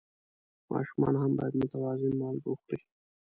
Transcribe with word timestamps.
ماشومان 0.71 1.13
هم 1.21 1.31
باید 1.37 1.53
متوازن 1.61 2.13
مالګه 2.21 2.49
وخوري. 2.51 2.79